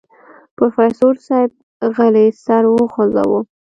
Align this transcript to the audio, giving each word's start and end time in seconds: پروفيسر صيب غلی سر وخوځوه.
پروفيسر 0.55 1.13
صيب 1.27 1.51
غلی 1.95 2.27
سر 2.43 2.63
وخوځوه. 2.75 3.39